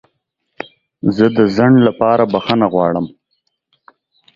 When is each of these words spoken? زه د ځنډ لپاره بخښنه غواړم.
زه 1.15 1.25
د 1.37 1.39
ځنډ 1.55 1.77
لپاره 1.87 2.23
بخښنه 2.33 2.67
غواړم. 2.73 3.05